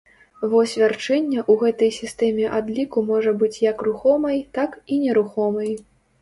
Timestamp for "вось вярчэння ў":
0.51-1.53